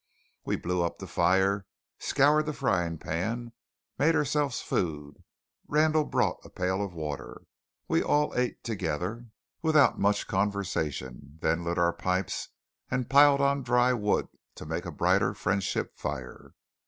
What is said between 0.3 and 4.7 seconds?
We blew up the fire, scoured the frying pan, made ourselves